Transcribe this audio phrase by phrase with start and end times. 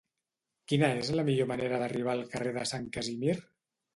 [0.71, 3.37] Quina és la millor manera d'arribar al carrer de Sant Casimir?